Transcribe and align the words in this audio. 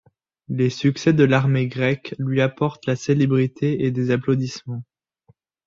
Les 0.47 0.71
succès 0.71 1.13
de 1.13 1.23
l'armée 1.23 1.67
grecque 1.67 2.15
lui 2.17 2.41
apportent 2.41 2.87
la 2.87 2.95
célébrité 2.95 3.85
et 3.85 3.91
des 3.91 4.09
applaudissements. 4.09 4.83